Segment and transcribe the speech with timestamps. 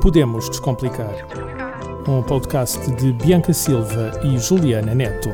[0.00, 1.14] Podemos Descomplicar.
[2.08, 5.28] Um podcast de Bianca Silva e Juliana Neto.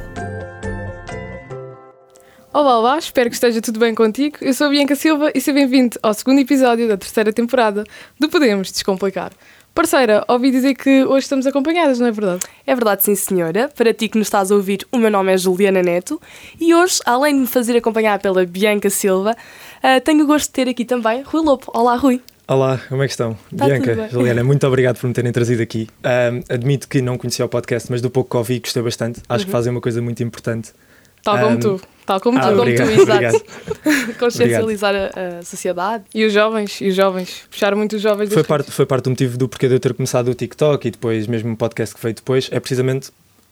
[2.52, 4.36] Olá, olá, espero que esteja tudo bem contigo.
[4.40, 7.84] Eu sou a Bianca Silva e seja bem-vindo ao segundo episódio da terceira temporada
[8.18, 9.32] do Podemos Descomplicar.
[9.74, 12.44] Parceira, ouvi dizer que hoje estamos acompanhadas, não é verdade?
[12.66, 13.68] É verdade, sim, senhora.
[13.76, 16.20] Para ti que nos estás a ouvir, o meu nome é Juliana Neto
[16.60, 19.36] e hoje, além de me fazer acompanhar pela Bianca Silva,
[19.76, 21.70] uh, tenho o gosto de ter aqui também Rui Lopo.
[21.72, 22.20] Olá, Rui.
[22.48, 23.36] Olá, como é que estão?
[23.54, 25.86] Tá Bianca, Juliana, muito obrigado por me terem trazido aqui.
[26.02, 29.20] Um, admito que não conhecia o podcast, mas do pouco que ouvi gostei bastante.
[29.28, 29.44] Acho uhum.
[29.44, 30.72] que fazem uma coisa muito importante.
[31.22, 31.80] Tal como um, tu.
[32.06, 32.58] Tal como ah, tu.
[32.58, 33.44] Obrigado, como tu, exato.
[34.18, 36.04] Consciencializar a, a, sociedade.
[36.14, 37.46] E os jovens, e os jovens.
[37.50, 38.32] Puxar muito os jovens.
[38.32, 40.90] Foi parte, foi parte do motivo do porquê de eu ter começado o TikTok e
[40.90, 42.48] depois mesmo o podcast que veio depois.
[42.50, 43.10] É precisamente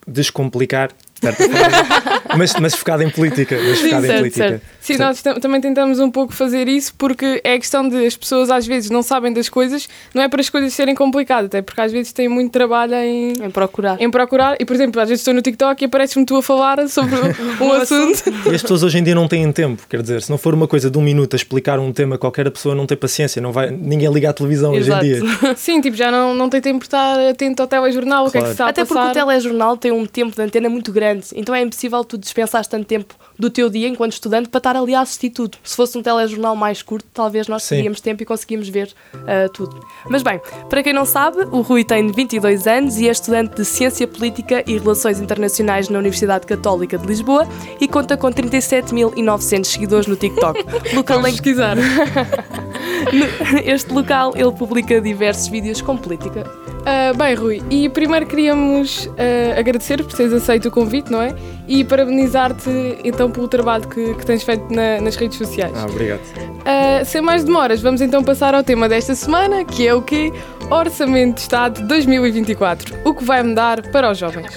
[0.08, 0.90] descomplicar
[2.36, 3.56] mas, mas focado em política.
[3.56, 4.48] Mas Sim, focado certo, em política.
[4.48, 4.62] Certo.
[4.80, 8.50] Sim, nós também tentamos um pouco fazer isso porque é a questão de as pessoas
[8.50, 11.80] às vezes não sabem das coisas, não é para as coisas serem complicadas, até porque
[11.80, 14.00] às vezes têm muito trabalho em, em procurar.
[14.00, 14.56] Em procurar.
[14.60, 17.16] E, por exemplo, às vezes estou no TikTok e aparece-me tu a falar sobre
[17.60, 18.22] um assunto.
[18.50, 20.68] E as pessoas hoje em dia não têm tempo, quer dizer, se não for uma
[20.68, 23.52] coisa de um minuto a explicar um tema qualquer, a pessoa não tem paciência, não
[23.52, 25.04] vai, ninguém liga à televisão Exato.
[25.04, 25.54] hoje em dia.
[25.56, 28.28] Sim, tipo, já não, não tem tempo de estar atento ao telejornal, claro.
[28.28, 30.42] o que é que se está Até a porque o telejornal tem um tempo de
[30.42, 34.48] antena muito grande, então é impossível tu dispensares tanto tempo do teu dia enquanto estudante
[34.48, 35.58] para estar ali a assistir tudo.
[35.62, 39.80] Se fosse um telejornal mais curto, talvez nós teríamos tempo e conseguíamos ver uh, tudo.
[40.08, 43.64] Mas bem, para quem não sabe, o Rui tem 22 anos e é estudante de
[43.64, 47.46] Ciência Política e Relações Internacionais na Universidade Católica de Lisboa
[47.80, 50.64] e conta com 37.900 seguidores no TikTok.
[50.94, 51.76] Local Vamos pesquisar.
[53.64, 56.44] este local ele publica diversos vídeos com política.
[56.86, 61.34] Uh, bem, Rui, e primeiro queríamos uh, agradecer por teres aceito o convite, não é?
[61.66, 62.70] E parabenizar-te
[63.02, 65.72] então pelo trabalho que, que tens feito na, nas redes sociais.
[65.74, 66.20] Ah, obrigado.
[66.20, 70.32] Uh, sem mais demoras, vamos então passar ao tema desta semana, que é o quê?
[70.70, 72.98] Orçamento de Estado 2024.
[73.04, 74.54] O que vai mudar para os jovens?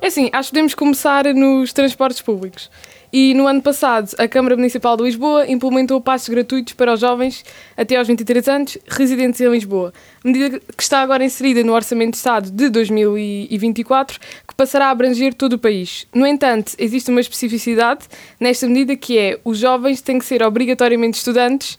[0.00, 2.70] É assim, acho que podemos começar nos transportes públicos.
[3.12, 7.44] E no ano passado, a Câmara Municipal de Lisboa implementou passos gratuitos para os jovens
[7.76, 9.92] até aos 23 anos residentes em Lisboa,
[10.24, 15.34] medida que está agora inserida no Orçamento de Estado de 2024, que passará a abranger
[15.34, 16.06] todo o país.
[16.14, 18.06] No entanto, existe uma especificidade
[18.40, 21.78] nesta medida que é os jovens têm que ser obrigatoriamente estudantes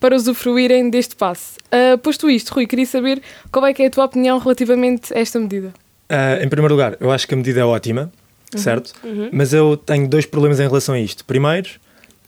[0.00, 1.58] para usufruírem deste passe.
[1.66, 5.40] Uh, posto isto, Rui, queria saber qual é, é a tua opinião relativamente a esta
[5.40, 5.72] medida.
[6.08, 8.10] Uh, em primeiro lugar, eu acho que a medida é ótima
[8.54, 8.60] uhum.
[8.60, 8.92] certo?
[9.04, 9.30] Uhum.
[9.32, 11.24] Mas eu tenho dois problemas em relação a isto.
[11.24, 11.68] Primeiro,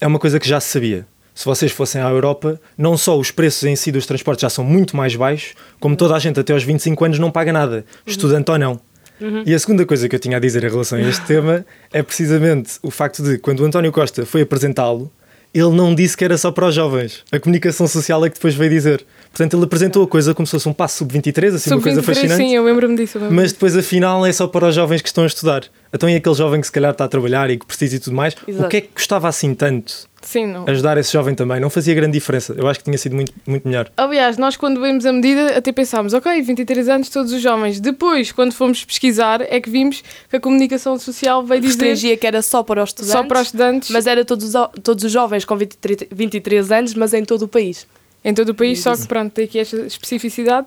[0.00, 1.06] é uma coisa que já se sabia.
[1.34, 4.64] Se vocês fossem à Europa, não só os preços em si dos transportes já são
[4.64, 7.82] muito mais baixos, como toda a gente até aos 25 anos não paga nada, uhum.
[8.06, 8.80] estudante ou não.
[9.20, 9.42] Uhum.
[9.46, 12.02] E a segunda coisa que eu tinha a dizer em relação a este tema é
[12.02, 15.10] precisamente o facto de, quando o António Costa foi apresentá-lo,
[15.52, 17.24] ele não disse que era só para os jovens.
[17.32, 19.04] A comunicação social é que depois veio dizer.
[19.30, 22.02] Portanto, ele apresentou a coisa como se fosse um passo sub-23, assim, sub uma coisa
[22.02, 22.36] fascinante.
[22.36, 23.18] Sim, eu lembro-me disso.
[23.18, 25.64] Lembro mas depois, afinal, é só para os jovens que estão a estudar.
[25.92, 28.14] Então, e aquele jovem que se calhar está a trabalhar e que precisa e tudo
[28.14, 28.66] mais, Exato.
[28.66, 30.64] o que é que custava assim tanto Sim, não.
[30.68, 31.60] ajudar esse jovem também.
[31.60, 32.54] Não fazia grande diferença.
[32.56, 33.90] Eu acho que tinha sido muito, muito melhor.
[33.96, 37.80] Aliás, nós quando vimos a medida até pensámos, ok, 23 anos todos os jovens.
[37.80, 41.84] Depois, quando fomos pesquisar, é que vimos que a comunicação social veio dizer...
[41.84, 43.12] Restringia que era só para os estudantes.
[43.12, 43.90] Só para os estudantes.
[43.90, 47.86] Mas era todos, todos os jovens com 23, 23 anos, mas em todo o país.
[48.22, 50.66] Em todo o país, só que pronto, tem aqui esta especificidade.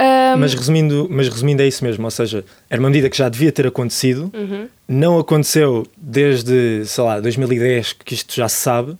[0.00, 0.38] Um...
[0.38, 2.04] Mas, resumindo, mas resumindo, é isso mesmo.
[2.04, 4.66] Ou seja, era uma medida que já devia ter acontecido, uhum.
[4.88, 8.96] não aconteceu desde, sei lá, 2010, que isto já se sabe.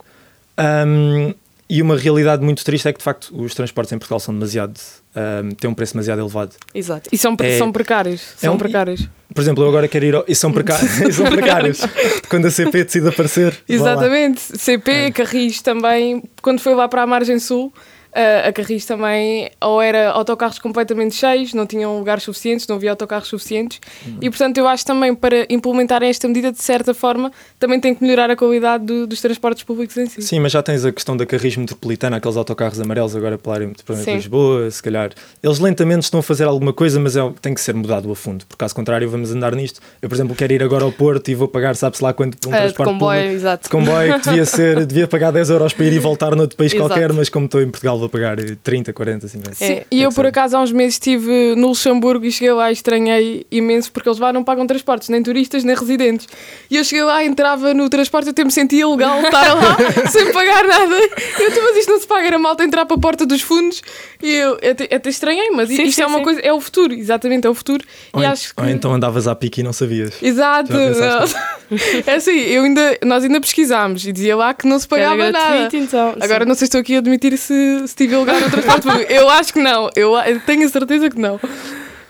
[0.59, 1.33] Um,
[1.71, 4.79] e uma realidade muito triste é que, de facto, os transportes em Portugal são demasiado.
[5.17, 6.51] Um, têm um preço demasiado elevado.
[6.75, 7.09] Exato.
[7.13, 8.21] E são, é, são precários.
[8.37, 9.09] São é um, precários.
[9.33, 10.15] Por exemplo, eu agora quero ir.
[10.17, 11.81] Ao, e são, precários, são precários.
[12.29, 13.57] quando a CP decide aparecer.
[13.69, 14.41] Exatamente.
[14.41, 15.11] CP, é.
[15.13, 17.73] Carris também, quando foi lá para a Margem Sul
[18.11, 22.91] Uh, a Carris também, ou era autocarros completamente cheios, não tinham lugares suficientes, não havia
[22.91, 24.19] autocarros suficientes, uhum.
[24.21, 28.03] e portanto eu acho também para implementar esta medida, de certa forma, também tem que
[28.03, 30.23] melhorar a qualidade do, dos transportes públicos em si.
[30.23, 33.69] Sim, mas já tens a questão da Carris metropolitana, aqueles autocarros amarelos agora pela área
[33.69, 35.11] metropolitana de Lisboa, se calhar.
[35.41, 38.45] Eles lentamente estão a fazer alguma coisa, mas é, tem que ser mudado a fundo,
[38.45, 39.81] porque caso contrário vamos andar nisto.
[40.03, 42.51] Eu, por exemplo, quero ir agora ao Porto e vou pagar, sabe-se lá quanto, um
[42.51, 43.37] uh, transporte de comboio, público.
[43.37, 43.63] Exato.
[43.65, 46.75] De comboio, que devia, ser, devia pagar 10 euros para ir e voltar noutro país
[46.75, 49.55] qualquer, mas como estou em Portugal vou pagar 30, 40, 50.
[49.55, 52.71] Sim, é, e eu por acaso há uns meses estive no Luxemburgo e cheguei lá
[52.71, 56.27] e estranhei imenso porque eles lá não pagam transportes, nem turistas, nem residentes.
[56.71, 59.77] E eu cheguei lá, entrava no transporte, eu até me sentia ilegal estar lá
[60.11, 60.95] sem pagar nada.
[60.95, 63.83] Eu disse, mas isto não se paga, era malta entrar para a porta dos fundos
[64.23, 66.25] e eu até, até estranhei, mas sim, isto sim, é uma sim.
[66.25, 67.85] coisa, é o futuro, exatamente, é o futuro.
[68.13, 68.63] Ou, e acho que...
[68.63, 70.21] ou então andavas à pique e não sabias.
[70.23, 70.73] Exato.
[72.05, 75.69] É assim, eu ainda, nós ainda pesquisámos e dizia lá que não se pagava nada.
[75.73, 79.13] Então, Agora não sei se estou aqui a admitir se, se divulgar o transporte público.
[79.13, 80.15] Eu acho que não, eu
[80.47, 81.41] tenho a certeza que não.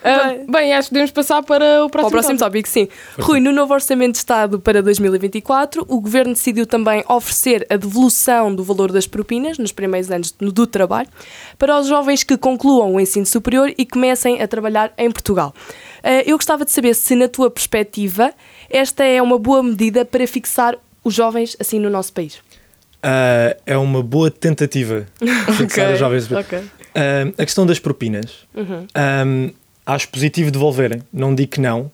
[0.00, 2.69] Uh, bem, acho que podemos passar para o próximo, para o próximo tópico.
[2.69, 2.88] sim.
[3.19, 8.55] Rui, no novo Orçamento de Estado para 2024, o Governo decidiu também oferecer a devolução
[8.55, 11.09] do valor das propinas nos primeiros anos do trabalho
[11.59, 15.55] para os jovens que concluam o ensino superior e comecem a trabalhar em Portugal.
[15.99, 18.32] Uh, eu gostava de saber se, na tua perspectiva,
[18.71, 22.38] esta é uma boa medida para fixar os jovens assim no nosso país.
[23.00, 26.31] Uh, é uma boa tentativa de fixar okay, os jovens.
[26.31, 26.58] Okay.
[26.58, 28.47] Uh, a questão das propinas.
[28.55, 28.87] Uhum.
[29.26, 29.50] Um,
[29.87, 31.91] acho positivo devolverem, não digo que não,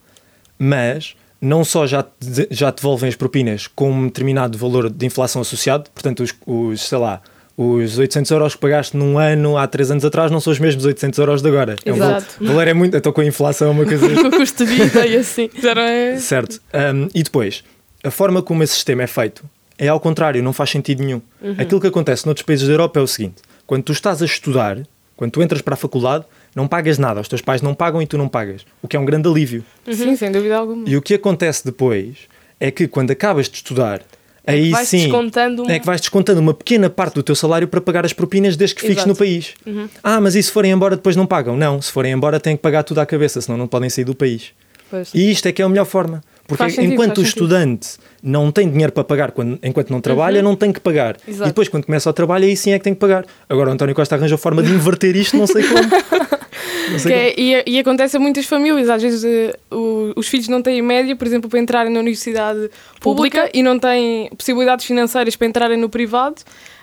[0.59, 2.05] mas não só já,
[2.51, 6.99] já devolvem as propinas com um determinado valor de inflação associado, portanto, os, os sei
[6.99, 7.23] lá,
[7.57, 10.85] os 800 euros que pagaste num ano há 3 anos atrás não são os mesmos
[10.85, 11.77] 800 euros de agora.
[11.85, 11.89] Exato.
[11.89, 12.97] É um valor, o valor é muito.
[12.97, 14.07] Estou com a inflação, é uma coisa.
[14.27, 15.49] o custo de vida e assim.
[15.63, 16.17] Já não é.
[16.19, 16.61] Certo.
[16.75, 17.65] Um, e depois,
[18.05, 19.43] a forma como esse sistema é feito
[19.79, 21.21] é ao contrário, não faz sentido nenhum.
[21.41, 21.55] Uhum.
[21.59, 23.37] Aquilo que acontece noutros países da Europa é o seguinte:
[23.67, 24.79] quando tu estás a estudar,
[25.17, 26.25] quando tu entras para a faculdade,
[26.55, 29.01] não pagas nada, os teus pais não pagam e tu não pagas, o que é
[29.01, 29.65] um grande alívio.
[29.87, 29.93] Uhum.
[29.93, 30.89] Sim, sem dúvida alguma.
[30.89, 32.17] E o que acontece depois
[32.59, 34.03] é que quando acabas de estudar,
[34.47, 37.67] é aí vais sim descontando é que vais descontando uma pequena parte do teu salário
[37.67, 39.09] para pagar as propinas desde que fiques Exato.
[39.09, 39.55] no país.
[39.67, 39.89] Uhum.
[40.03, 41.57] Ah, mas e se forem embora depois não pagam?
[41.57, 44.15] Não, se forem embora têm que pagar tudo à cabeça, senão não podem sair do
[44.15, 44.53] país.
[44.89, 45.11] Pois.
[45.13, 46.23] E isto é que é a melhor forma.
[46.47, 48.05] Porque sentido, enquanto o estudante sentido.
[48.23, 50.45] não tem dinheiro para pagar quando, enquanto não trabalha, uhum.
[50.45, 51.17] não tem que pagar.
[51.27, 51.45] Exato.
[51.45, 53.25] E depois, quando começa o trabalho, aí sim é que tem que pagar.
[53.49, 55.83] Agora o António Costa arranja a forma de inverter isto, não sei como.
[56.91, 58.89] Não sei é, e, e, acontece a muitas famílias.
[58.89, 62.71] Às vezes uh, o, os filhos não têm média, por exemplo, para entrarem na universidade
[63.01, 66.37] pública, pública e não têm possibilidades financeiras para entrarem no privado.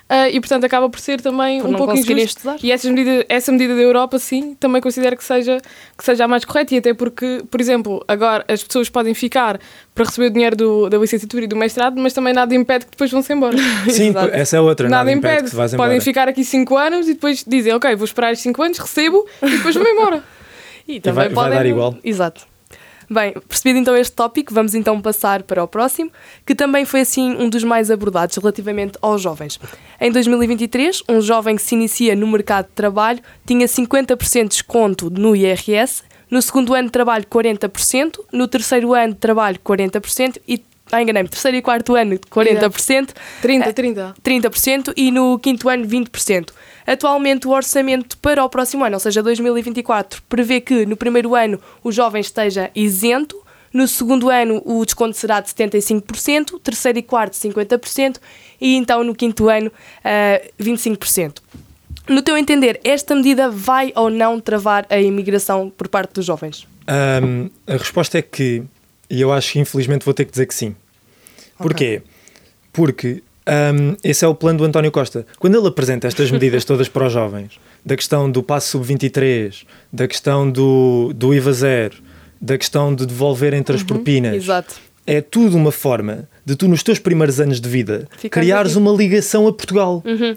[0.09, 2.13] Uh, e portanto acaba por ser também por um pouco injusto.
[2.13, 2.57] Estudar.
[2.61, 5.59] E essa medida, essa medida da Europa, sim, também considero que seja,
[5.97, 6.75] que seja a mais correta.
[6.75, 9.59] E até porque, por exemplo, agora as pessoas podem ficar
[9.95, 12.91] para receber o dinheiro do, da licenciatura e do mestrado, mas também nada impede que
[12.91, 13.57] depois vão-se embora.
[13.89, 14.87] Sim, essa é outra.
[14.89, 15.47] Nada, nada impede.
[15.47, 18.77] impede que podem ficar aqui 5 anos e depois dizem, ok, vou esperar 5 anos,
[18.77, 20.23] recebo e depois vou-me embora.
[20.87, 21.49] e também e vai, podem...
[21.49, 21.97] vai dar igual.
[22.03, 22.52] Exato.
[23.13, 26.11] Bem, percebido então este tópico, vamos então passar para o próximo,
[26.43, 29.59] que também foi assim um dos mais abordados relativamente aos jovens.
[30.01, 35.11] Em 2023, um jovem que se inicia no mercado de trabalho tinha 50% de desconto
[35.11, 40.63] no IRS, no segundo ano de trabalho 40%, no terceiro ano de trabalho 40% e
[40.91, 43.09] ah, enganei-me, terceiro e quarto ano 40%,
[43.41, 44.15] 30, 30.
[44.23, 46.49] 30% e no quinto ano 20%.
[46.85, 51.59] Atualmente, o orçamento para o próximo ano, ou seja, 2024, prevê que no primeiro ano
[51.83, 53.41] o jovem esteja isento,
[53.73, 58.17] no segundo ano o desconto será de 75%, terceiro e quarto 50%
[58.61, 61.39] e então no quinto ano uh, 25%.
[62.07, 66.67] No teu entender, esta medida vai ou não travar a imigração por parte dos jovens?
[67.23, 68.61] Um, a resposta é que,
[69.09, 70.75] e eu acho que infelizmente vou ter que dizer que sim.
[71.57, 72.01] Porquê?
[72.01, 72.01] Okay.
[72.73, 75.25] Porque um, esse é o plano do António Costa.
[75.39, 80.07] Quando ele apresenta estas medidas todas para os jovens, da questão do passo sub-23, da
[80.07, 81.95] questão do, do IVA zero,
[82.39, 84.75] da questão de devolver entre as uhum, propinas, exato.
[85.05, 88.79] é tudo uma forma de tu, nos teus primeiros anos de vida, Ficas criares aqui.
[88.79, 90.01] uma ligação a Portugal.
[90.05, 90.35] Uhum.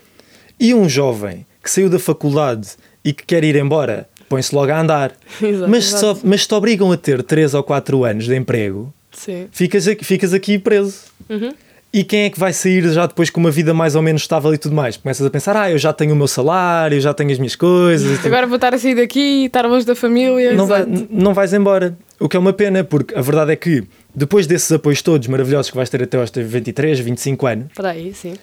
[0.58, 2.70] E um jovem que saiu da faculdade
[3.04, 5.12] e que quer ir embora, põe-se logo a andar.
[5.42, 9.48] Exato, mas, Só, mas te obrigam a ter 3 ou 4 anos de emprego, Sim.
[9.50, 10.96] Ficas, aqui, ficas aqui preso.
[11.28, 11.52] Uhum.
[11.96, 14.52] E quem é que vai sair já depois com uma vida mais ou menos estável
[14.52, 14.98] e tudo mais?
[14.98, 17.56] Começas a pensar, ah, eu já tenho o meu salário, eu já tenho as minhas
[17.56, 18.22] coisas.
[18.26, 20.52] Agora vou estar a sair daqui, estar longe da família.
[20.52, 21.96] Não, vai, não vais embora.
[22.20, 23.82] O que é uma pena, porque a verdade é que
[24.14, 27.72] depois desses apoios todos maravilhosos que vais ter até aos 23, 25 anos.
[27.74, 28.34] Para aí, sim.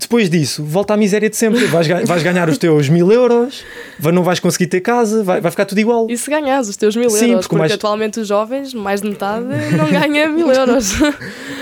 [0.00, 1.66] Depois disso, volta à miséria de sempre.
[1.66, 3.62] Vais, vais ganhar os teus mil euros,
[4.12, 6.06] não vais conseguir ter casa, vai, vai ficar tudo igual.
[6.08, 7.46] E se ganhas os teus mil Sim, euros?
[7.46, 7.72] Porque, mais...
[7.72, 9.44] atualmente os jovens, mais de metade,
[9.76, 10.94] não ganha mil euros.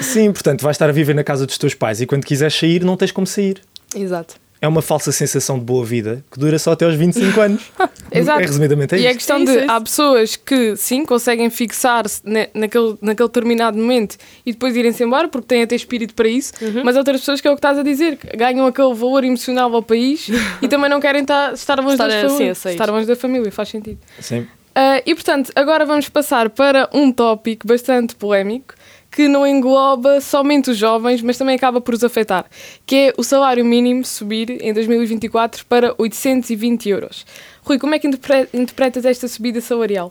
[0.01, 2.85] Sim, portanto, vais estar a viver na casa dos teus pais e quando quiseres sair,
[2.85, 3.61] não tens como sair.
[3.95, 7.63] Exato é uma falsa sensação de boa vida que dura só até aos 25 anos.
[8.11, 8.41] Exato.
[8.41, 12.23] É, resumidamente é E a questão de, há pessoas que sim, conseguem fixar-se
[12.55, 16.83] naquele, naquele determinado momento e depois irem-se embora porque têm até espírito para isso, uhum.
[16.85, 19.83] mas outras pessoas que é o que estás a dizer, ganham aquele valor emocional ao
[19.83, 20.29] país
[20.61, 22.55] e também não querem estar, estar longe estar, da família.
[22.55, 23.99] Sim, estar longe da família, faz sentido.
[24.21, 24.41] Sim.
[24.79, 28.75] Uh, e portanto, agora vamos passar para um tópico bastante polémico
[29.11, 32.47] que não engloba somente os jovens, mas também acaba por os afetar,
[32.87, 37.27] que é o salário mínimo subir em 2024 para 820 euros.
[37.63, 38.09] Rui, como é que
[38.55, 40.11] interpretas esta subida salarial?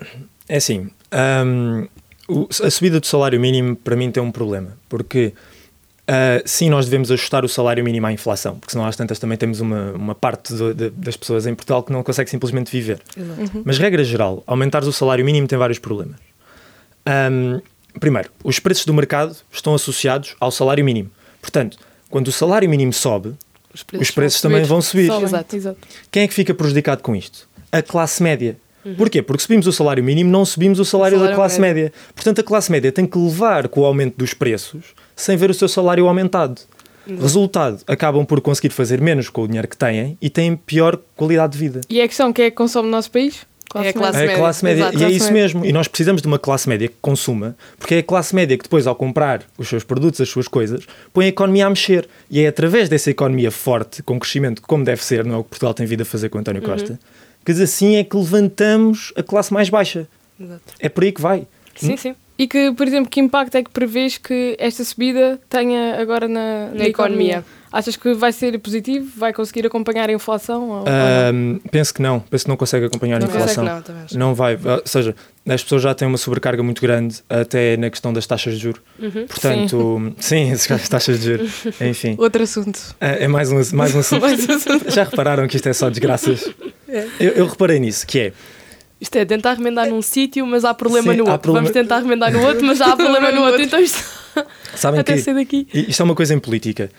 [0.50, 0.90] É assim,
[1.50, 1.88] um,
[2.64, 5.34] a subida do salário mínimo para mim tem um problema, porque
[6.08, 9.38] Uh, sim, nós devemos ajustar o salário mínimo à inflação, porque senão às tantas também
[9.38, 13.02] temos uma, uma parte de, de, das pessoas em Portugal que não consegue simplesmente viver.
[13.18, 13.64] Uhum.
[13.66, 16.16] Mas, regra geral, aumentares o salário mínimo tem vários problemas.
[17.06, 17.60] Um,
[18.00, 21.10] primeiro, os preços do mercado estão associados ao salário mínimo.
[21.42, 21.78] Portanto,
[22.10, 23.34] quando o salário mínimo sobe,
[23.74, 25.12] os preços, os preços também vão subir.
[25.12, 25.56] Exato.
[25.56, 25.78] Exato.
[26.12, 27.48] Quem é que fica prejudicado com isto?
[27.72, 28.58] A classe média.
[28.84, 28.96] Uhum.
[28.96, 29.22] Porquê?
[29.22, 31.84] Porque subimos o salário mínimo, não subimos o salário, o salário da classe média.
[31.84, 31.94] média.
[32.16, 35.54] Portanto, a classe média tem que levar com o aumento dos preços sem ver o
[35.54, 36.62] seu salário aumentado.
[37.06, 37.20] Uhum.
[37.20, 41.54] Resultado, acabam por conseguir fazer menos com o dinheiro que têm e têm pior qualidade
[41.54, 41.82] de vida.
[41.90, 43.46] E é a questão, quem é que consome no nosso país?
[43.70, 44.32] Classe é a classe média.
[44.32, 44.82] É a classe média.
[44.82, 45.42] Exato, e é isso média.
[45.42, 45.66] mesmo.
[45.66, 48.64] E nós precisamos de uma classe média que consuma, porque é a classe média que
[48.64, 52.08] depois, ao comprar os seus produtos, as suas coisas, põe a economia a mexer.
[52.30, 55.50] E é através dessa economia forte, com crescimento como deve ser, não é o que
[55.50, 56.70] Portugal tem vindo a fazer com António uhum.
[56.70, 57.00] Costa,
[57.46, 60.08] que assim é que levantamos a classe mais baixa.
[60.40, 60.62] Exato.
[60.80, 61.48] É por aí que vai.
[61.76, 62.16] Sim, sim.
[62.38, 66.68] E que, por exemplo, que impacto é que prevês que esta subida tenha agora na,
[66.68, 67.38] na, na economia?
[67.38, 67.46] economia?
[67.72, 69.12] Achas que vai ser positivo?
[69.18, 70.70] Vai conseguir acompanhar a inflação?
[70.70, 70.86] Ou,
[71.34, 72.20] um, penso que não.
[72.20, 73.64] Penso que não consegue acompanhar não a inflação.
[73.64, 73.84] Não,
[74.14, 74.56] não vai.
[74.56, 75.16] Ou seja,
[75.48, 78.82] as pessoas já têm uma sobrecarga muito grande até na questão das taxas de juros.
[79.00, 79.28] Uhum.
[79.28, 81.66] Portanto, sim, sim as taxas de juros.
[81.82, 82.16] Enfim.
[82.20, 82.80] Outro assunto.
[83.02, 84.26] É, é mais, um, mais um assunto.
[84.90, 86.50] já repararam que isto é só desgraças?
[86.88, 87.08] É.
[87.20, 88.34] Eu, eu reparei nisso, que é
[89.00, 91.42] isto é tentar remendar num sítio, mas há problema Sim, no há outro.
[91.44, 91.68] Problema...
[91.68, 93.62] Vamos tentar remendar no outro, mas já há problema no outro.
[93.62, 94.04] Então isto.
[94.76, 95.68] Sabem Até que sair daqui.
[95.74, 96.90] Isto é uma coisa em política.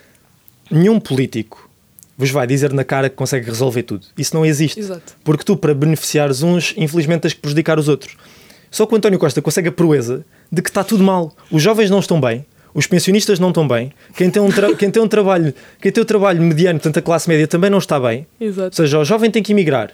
[0.69, 1.69] Nenhum político
[2.17, 4.05] vos vai dizer na cara que consegue resolver tudo.
[4.17, 4.79] Isso não existe.
[4.79, 5.15] Exato.
[5.23, 8.17] Porque tu, para beneficiares uns, infelizmente tens que prejudicar os outros.
[8.69, 11.33] Só que o António Costa consegue a proeza de que está tudo mal.
[11.49, 15.01] Os jovens não estão bem, os pensionistas não estão bem, quem tem um, quem tem
[15.01, 18.27] um trabalho, quem tem um trabalho mediano, portanto a classe média também não está bem.
[18.39, 18.67] Exato.
[18.67, 19.93] Ou seja, o jovem tem que emigrar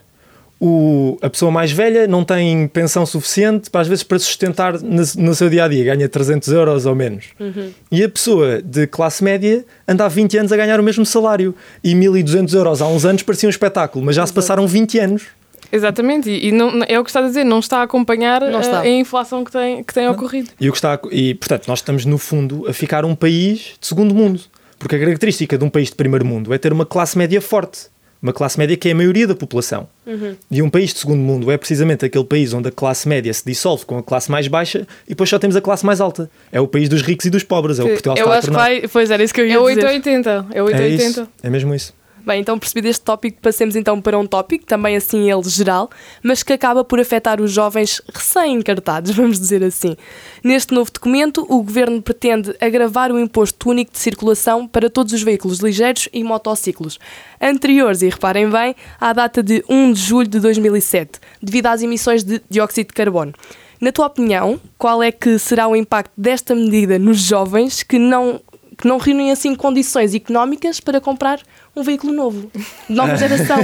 [0.60, 5.04] o, a pessoa mais velha não tem pensão suficiente para às vezes para sustentar no,
[5.18, 7.26] no seu dia a dia, ganha 300 euros ou menos.
[7.40, 7.72] Uhum.
[7.92, 11.54] E a pessoa de classe média anda há 20 anos a ganhar o mesmo salário
[11.84, 14.30] e 1200 euros há uns anos parecia um espetáculo, mas já Exato.
[14.30, 15.24] se passaram 20 anos.
[15.72, 18.78] Exatamente, e, não, é o que está a dizer, não está a acompanhar está.
[18.78, 20.52] A, a, inflação que tem, que tem ocorrido.
[20.60, 23.88] E, o que está e, portanto, nós estamos, no fundo, a ficar um país de
[23.88, 24.40] segundo mundo.
[24.78, 27.88] Porque a característica de um país de primeiro mundo é ter uma classe média forte
[28.26, 29.88] uma classe média que é a maioria da população.
[30.06, 30.36] Uhum.
[30.50, 33.46] E um país de segundo mundo é precisamente aquele país onde a classe média se
[33.46, 36.30] dissolve com a classe mais baixa e depois só temos a classe mais alta.
[36.52, 38.88] É o país dos ricos e dos pobres, é o Portugal Eu acho que vai,
[38.88, 39.86] pois era isso que eu ia é dizer.
[39.86, 41.04] 880, é 880.
[41.04, 41.94] É, isso, é mesmo isso.
[42.26, 45.92] Bem, então percebido este tópico, passemos então para um tópico, também assim ele geral,
[46.24, 49.96] mas que acaba por afetar os jovens recém-encartados, vamos dizer assim.
[50.44, 55.22] Neste novo documento, o Governo pretende agravar o imposto único de circulação para todos os
[55.22, 56.98] veículos ligeiros e motociclos,
[57.40, 62.24] anteriores, e reparem bem, à data de 1 de julho de 2007, devido às emissões
[62.24, 63.34] de dióxido de carbono.
[63.80, 68.42] Na tua opinião, qual é que será o impacto desta medida nos jovens que não
[68.78, 71.40] que não reúnem assim condições económicas para comprar
[71.76, 73.60] um veículo novo, de nova geração.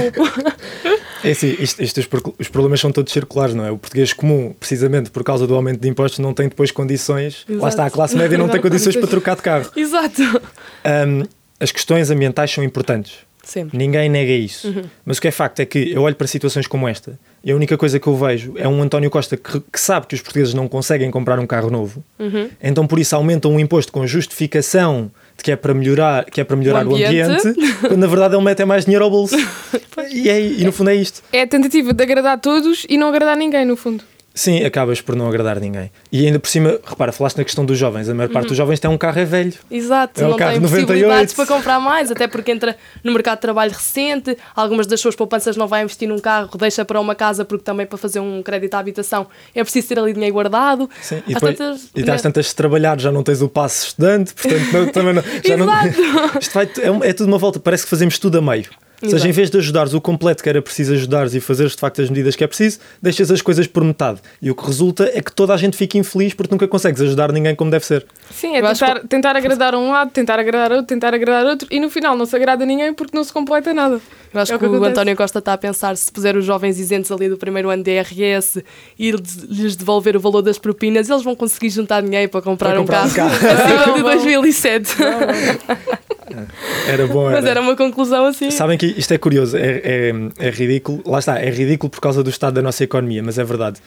[1.24, 2.00] É assim, isto, isto,
[2.38, 3.70] os, problemas são todos circulares, não é?
[3.70, 7.44] O português comum, precisamente por causa do aumento de impostos, não tem depois condições.
[7.48, 7.62] Exato.
[7.62, 9.70] Lá está, a classe média não tem condições para trocar de carro.
[9.76, 10.22] Exato.
[10.22, 11.22] Um,
[11.58, 13.18] as questões ambientais são importantes.
[13.42, 13.76] Sempre.
[13.76, 14.68] Ninguém nega isso.
[14.68, 14.84] Uhum.
[15.04, 17.56] Mas o que é facto é que eu olho para situações como esta e a
[17.56, 20.54] única coisa que eu vejo é um António Costa que, que sabe que os portugueses
[20.54, 22.48] não conseguem comprar um carro novo, uhum.
[22.62, 25.10] então por isso aumentam um imposto com justificação
[25.42, 28.34] que é para melhorar, que é para melhorar o ambiente, o ambiente quando na verdade
[28.34, 29.36] ele mete mais dinheiro ao bolso.
[30.10, 31.22] e, é, e no fundo é isto.
[31.32, 34.04] É a tentativa de agradar todos e não agradar ninguém, no fundo.
[34.34, 35.90] Sim, acabas por não agradar ninguém.
[36.10, 38.08] E ainda por cima, repara, falaste na questão dos jovens.
[38.08, 38.48] A maior parte uhum.
[38.48, 39.52] dos jovens tem um carro é velho.
[39.70, 40.86] Exato, é um não carro tem 98.
[40.86, 45.14] possibilidades para comprar mais, até porque entra no mercado de trabalho recente, algumas das suas
[45.14, 48.42] poupanças não vai investir num carro, deixa para uma casa, porque também para fazer um
[48.42, 50.88] crédito à habitação é preciso ter ali dinheiro guardado.
[51.02, 54.32] Sim, e, depois, tantas, e às tantas de trabalhar, já não tens o passo estudante,
[54.34, 55.66] portanto não, também não, já não,
[56.40, 58.66] isto vai, é, é tudo uma volta, parece que fazemos tudo a meio.
[59.02, 61.78] Ou seja, em vez de ajudares o completo que era preciso ajudares e fazeres de
[61.78, 64.20] facto as medidas que é preciso, deixas as coisas por metade.
[64.40, 67.32] E o que resulta é que toda a gente fica infeliz porque nunca consegues ajudar
[67.32, 68.06] ninguém como deve ser.
[68.30, 69.08] Sim, é tentar, que...
[69.08, 72.36] tentar agradar um lado, tentar agradar outro, tentar agradar outro e no final não se
[72.36, 74.00] agrada a ninguém porque não se completa nada.
[74.32, 76.78] Eu acho é que, que o António Costa está a pensar se puser os jovens
[76.78, 78.64] isentos ali do primeiro ano de IRS
[78.98, 82.78] e lhes devolver o valor das propinas, eles vão conseguir juntar dinheiro para comprar, para
[82.78, 83.52] comprar um carro, um carro.
[83.84, 85.00] acima de 2007.
[85.00, 86.46] Não, não.
[86.86, 87.28] Era bom.
[87.28, 87.40] Era.
[87.40, 88.50] Mas era uma conclusão assim.
[88.50, 91.02] Sabem que isto é curioso, é, é, é ridículo.
[91.06, 93.80] Lá está, é ridículo por causa do estado da nossa economia, mas é verdade.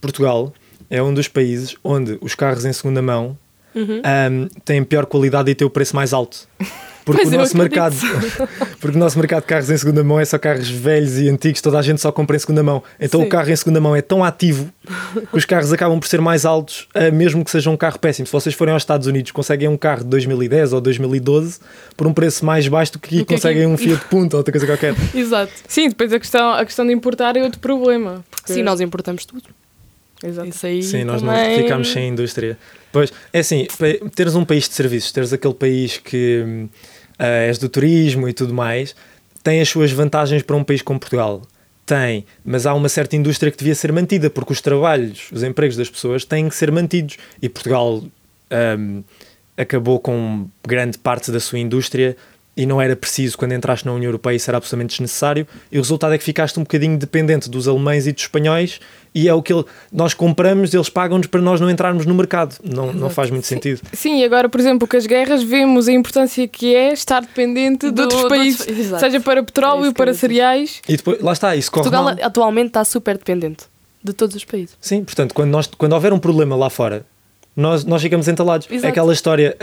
[0.00, 0.52] Portugal
[0.90, 3.38] é um dos países onde os carros em segunda mão
[3.74, 4.02] uhum.
[4.04, 6.48] um, têm pior qualidade e têm o preço mais alto.
[7.04, 7.96] Porque o nosso mercado,
[8.80, 11.60] porque o nosso mercado de carros em segunda mão é só carros velhos e antigos,
[11.60, 12.82] toda a gente só compra em segunda mão.
[13.00, 13.26] Então Sim.
[13.26, 14.72] o carro em segunda mão é tão ativo
[15.30, 18.26] que os carros acabam por ser mais altos, eh, mesmo que seja um carro péssimo.
[18.26, 21.58] Se vocês forem aos Estados Unidos, conseguem um carro de 2010 ou 2012
[21.96, 24.66] por um preço mais baixo do que aqui conseguem um Fiat Punto ou outra coisa
[24.66, 24.94] qualquer.
[25.14, 25.52] Exato.
[25.66, 28.24] Sim, depois a questão, a questão de importar é outro problema.
[28.30, 28.52] Porque...
[28.52, 29.44] Sim, nós importamos tudo.
[30.24, 30.48] Exato.
[30.48, 31.56] Isso aí Sim, nós também...
[31.56, 32.56] não ficamos sem indústria.
[32.92, 33.66] Pois, é assim,
[34.14, 36.68] teres um país de serviços, teres aquele país que uh,
[37.26, 38.94] és do turismo e tudo mais,
[39.42, 41.42] tem as suas vantagens para um país como Portugal.
[41.84, 45.76] Tem, mas há uma certa indústria que devia ser mantida, porque os trabalhos, os empregos
[45.76, 47.16] das pessoas têm que ser mantidos.
[47.40, 48.02] E Portugal
[48.78, 49.02] um,
[49.56, 52.16] acabou com grande parte da sua indústria
[52.56, 55.46] e não era preciso quando entraste na União Europeia, isso era absolutamente desnecessário.
[55.70, 58.78] E o resultado é que ficaste um bocadinho dependente dos alemães e dos espanhóis,
[59.14, 62.56] e é o que ele, nós compramos, eles pagam-nos para nós não entrarmos no mercado.
[62.62, 63.80] Não, não faz muito sim, sentido.
[63.92, 67.90] Sim, e agora, por exemplo, com as guerras, vemos a importância que é estar dependente
[67.90, 70.80] do, de outros países, do, seja para petróleo, é para cereais.
[70.88, 72.16] E depois, lá está, isso corre Portugal mal.
[72.22, 73.64] atualmente está super dependente
[74.02, 74.76] de todos os países.
[74.80, 77.06] Sim, portanto, quando, nós, quando houver um problema lá fora,
[77.56, 78.66] nós, nós ficamos entalados.
[78.70, 78.88] É Exato.
[78.88, 79.56] aquela história,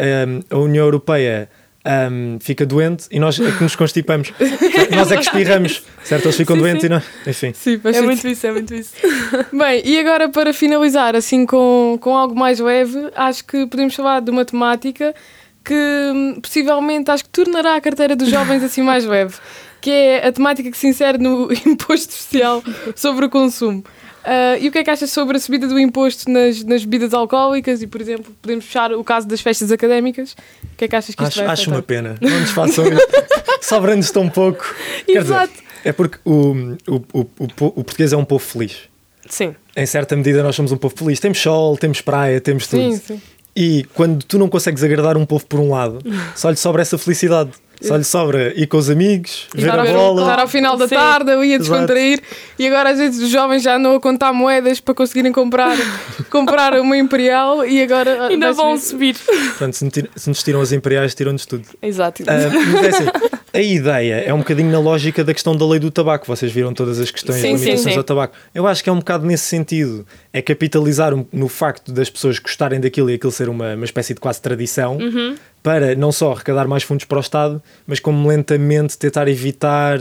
[0.51, 1.49] um, a União Europeia
[1.85, 4.33] um, fica doente e nós é que nos constipamos.
[4.91, 6.25] nós é que espirramos, certo?
[6.25, 6.87] Eles ficam Sim, doentes sim.
[6.87, 7.03] e nós.
[7.25, 7.53] Enfim.
[7.53, 8.93] Sim, É muito isso, é muito isso.
[9.53, 14.21] Bem, e agora para finalizar, assim com, com algo mais leve, acho que podemos falar
[14.21, 15.15] de uma temática
[15.63, 19.35] que hum, possivelmente acho que tornará a carteira dos jovens assim mais leve,
[19.79, 22.63] que é a temática que se insere no imposto social
[22.95, 23.83] sobre o consumo.
[24.31, 27.15] Ah, e o que é que achas sobre a subida do imposto nas, nas bebidas
[27.15, 30.33] alcoólicas e, por exemplo, podemos fechar o caso das festas académicas?
[30.33, 32.15] O que é que achas que isto Acho, vai acho uma pena.
[32.21, 33.07] Não nos façam isso.
[33.59, 34.63] Sobra-nos tão pouco.
[35.07, 35.53] Quer dizer, Exato.
[35.83, 36.51] é porque o,
[36.87, 38.81] o, o, o português é um povo feliz.
[39.27, 39.55] Sim.
[39.75, 41.19] Em certa medida, nós somos um povo feliz.
[41.19, 42.83] Temos sol, temos praia, temos tudo.
[42.83, 43.21] Sim, sim.
[43.55, 45.99] E quando tu não consegues agradar um povo por um lado,
[46.35, 47.49] só lhe sobra essa felicidade.
[47.81, 50.21] Só lhe sobra ir com os amigos, ver Estar a ao- bola.
[50.21, 50.95] estar ao final da Sim.
[50.95, 51.59] tarde ali a Exato.
[51.69, 52.21] descontrair
[52.57, 55.77] e agora às vezes os jovens já andam a contar moedas para conseguirem comprar,
[56.29, 59.15] comprar uma Imperial e agora Ainda vão subir.
[59.17, 59.73] Portanto,
[60.15, 61.63] se, nos tiram as imperiais, tiram-nos tudo.
[61.81, 62.23] Exato.
[62.27, 62.33] Ah,
[62.73, 63.05] mas é assim,
[63.53, 66.25] a ideia é um bocadinho na lógica da questão da lei do tabaco.
[66.27, 67.97] Vocês viram todas as questões Sim, de sim, limitações sim.
[67.97, 68.35] ao tabaco.
[68.53, 70.05] Eu acho que é um bocado nesse sentido.
[70.31, 74.19] É capitalizar no facto das pessoas gostarem daquilo e aquilo ser uma, uma espécie de
[74.19, 75.35] quase tradição Uhum.
[75.63, 79.99] para não só arrecadar mais fundos para o Estado, mas como lentamente tentar evitar.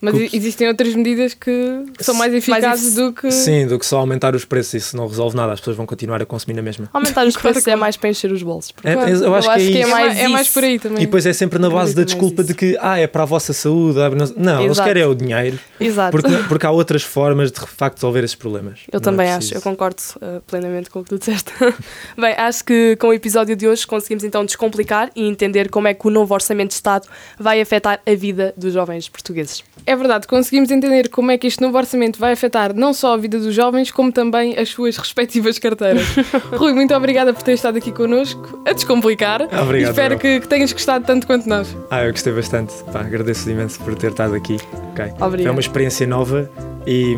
[0.00, 3.30] Mas que existem outras medidas que são mais eficazes efic- do que.
[3.30, 4.74] Sim, do que só aumentar os preços.
[4.74, 5.52] Isso não resolve nada.
[5.52, 6.88] As pessoas vão continuar a consumir na mesma.
[6.92, 8.72] Aumentar os preços que é mais para encher os bolsos.
[8.84, 9.88] É, Claro, eu, acho que é que é isso.
[9.88, 11.02] É mais mais, é mais por aí também.
[11.02, 12.48] E depois é sempre na base da mais desculpa isso.
[12.52, 13.98] de que ah, é para a vossa saúde.
[14.36, 15.58] não- eles querem é o dinheiro.
[15.80, 16.10] Exato.
[16.12, 18.80] Porque, porque há outras formas de de facto resolver esses problemas.
[18.92, 21.50] Eu Não é também acho, eu concordo uh, plenamente com o que tu disseste.
[22.18, 25.94] Bem, acho que com o episódio de hoje conseguimos então descomplicar e entender como é
[25.94, 29.62] que o novo Orçamento de Estado vai afetar a vida dos jovens portugueses.
[29.86, 33.16] É verdade, conseguimos entender como é que este novo orçamento vai afetar não só a
[33.16, 36.06] vida dos jovens, como também as suas respectivas carteiras.
[36.56, 39.42] Rui, muito obrigada por ter estado aqui connosco a descomplicar.
[39.42, 40.18] Obrigado, e espero eu.
[40.18, 41.76] que, que tenhas gostado tanto quanto nós.
[41.90, 42.72] Ah, eu gostei bastante.
[42.92, 44.56] Pá, agradeço imenso por ter estado aqui.
[44.92, 45.04] Ok.
[45.20, 45.48] Obrigado.
[45.48, 46.50] É uma experiência nova
[46.86, 47.14] e,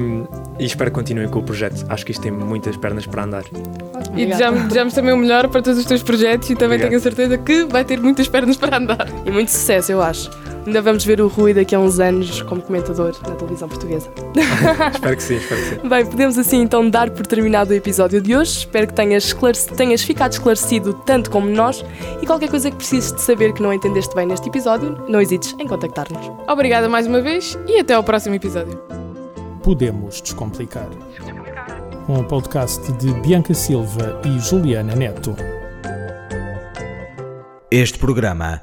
[0.59, 1.87] e espero que continuem com o projeto.
[1.89, 3.45] Acho que isto tem muitas pernas para andar.
[4.17, 6.89] E desejamos, desejamos também o melhor para todos os teus projetos e também Obrigado.
[6.89, 9.07] tenho a certeza que vai ter muitas pernas para andar.
[9.25, 10.31] E muito sucesso, eu acho.
[10.67, 14.11] Ainda vamos ver o Rui daqui a uns anos como comentador na televisão portuguesa.
[14.93, 15.89] espero que sim, espero que sim.
[15.89, 18.59] Bem, podemos assim então dar por terminado o episódio de hoje.
[18.59, 19.33] Espero que tenhas,
[19.77, 21.85] tenhas ficado esclarecido tanto como nós
[22.21, 25.55] e qualquer coisa que precises de saber que não entendeste bem neste episódio, não hesites
[25.61, 26.33] em contactar-nos.
[26.49, 28.77] Obrigada mais uma vez e até ao próximo episódio.
[29.63, 30.89] Podemos Descomplicar.
[32.09, 35.37] Um podcast de Bianca Silva e Juliana Neto.
[37.71, 38.63] Este programa